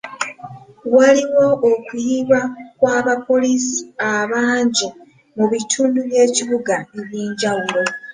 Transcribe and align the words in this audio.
Waaliwo 0.95 1.43
okuyiibwa 1.77 2.41
kw'abapoliisi 2.79 3.81
abangi 4.13 4.87
mu 5.37 5.45
bitundu 5.51 5.97
by'ekibuga 6.07 6.75
eby'enjawulo. 6.99 7.81